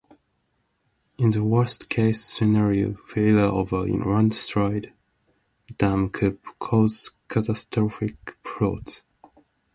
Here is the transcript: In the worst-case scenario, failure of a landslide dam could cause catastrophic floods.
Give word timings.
In 1.19 1.29
the 1.29 1.43
worst-case 1.43 2.23
scenario, 2.25 2.95
failure 3.05 3.41
of 3.43 3.71
a 3.71 3.81
landslide 3.81 4.91
dam 5.77 6.09
could 6.09 6.39
cause 6.57 7.11
catastrophic 7.27 8.15
floods. 8.43 9.03